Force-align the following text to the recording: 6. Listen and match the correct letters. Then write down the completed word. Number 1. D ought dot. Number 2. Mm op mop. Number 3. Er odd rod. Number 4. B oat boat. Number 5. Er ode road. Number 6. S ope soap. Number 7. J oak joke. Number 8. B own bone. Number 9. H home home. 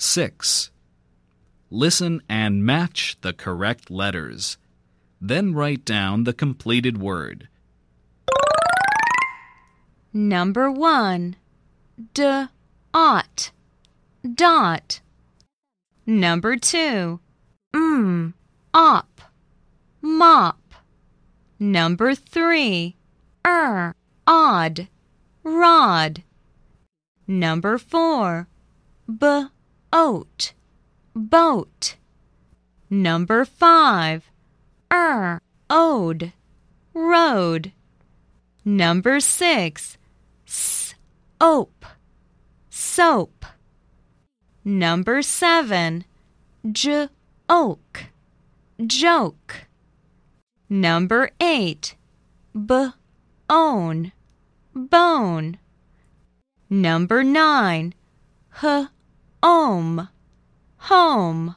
6. 0.00 0.70
Listen 1.70 2.22
and 2.26 2.64
match 2.64 3.18
the 3.20 3.34
correct 3.34 3.90
letters. 3.90 4.56
Then 5.20 5.52
write 5.52 5.84
down 5.84 6.24
the 6.24 6.32
completed 6.32 6.98
word. 6.98 7.48
Number 10.12 10.70
1. 10.70 11.36
D 12.14 12.46
ought 12.94 13.50
dot. 14.34 15.00
Number 16.06 16.56
2. 16.56 17.20
Mm 17.76 18.32
op 18.72 19.20
mop. 20.00 20.74
Number 21.58 22.14
3. 22.14 22.96
Er 23.46 23.94
odd 24.26 24.88
rod. 25.44 26.22
Number 27.26 27.76
4. 27.76 28.48
B 29.06 29.26
oat 29.92 30.52
boat. 31.14 31.96
Number 32.88 33.44
5. 33.44 34.30
Er 34.92 35.40
ode 35.68 36.32
road. 36.94 37.72
Number 38.64 39.20
6. 39.20 39.98
S 40.46 40.94
ope 41.40 41.86
soap. 42.68 43.46
Number 44.64 45.22
7. 45.22 46.04
J 46.70 47.08
oak 47.48 48.04
joke. 48.86 49.66
Number 50.68 51.30
8. 51.40 51.94
B 52.54 52.90
own 53.48 54.12
bone. 54.74 55.58
Number 56.68 57.22
9. 57.24 57.94
H 58.62 58.88
home 59.42 60.08
home. 60.80 61.56